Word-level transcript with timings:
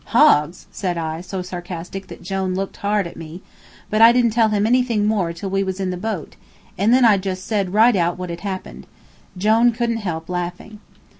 "Hogs!" 0.05 0.65
said 0.71 0.97
I, 0.97 1.21
so 1.21 1.43
sarcastic, 1.43 2.07
that 2.07 2.23
Jone 2.23 2.55
looked 2.55 2.77
hard 2.77 3.05
at 3.05 3.15
me, 3.17 3.43
but 3.91 4.01
I 4.01 4.11
didn't 4.11 4.31
tell 4.31 4.49
him 4.49 4.65
anything 4.65 5.05
more 5.05 5.31
till 5.31 5.51
we 5.51 5.63
was 5.63 5.79
in 5.79 5.91
the 5.91 5.95
boat, 5.95 6.35
and 6.75 6.91
then 6.91 7.05
I 7.05 7.19
just 7.19 7.45
said 7.45 7.71
right 7.75 7.95
out 7.95 8.17
what 8.17 8.31
had 8.31 8.39
happened. 8.41 8.87
Jone 9.37 9.71
couldn't 9.71 9.97
help 9.97 10.27
laughing. 10.27 10.79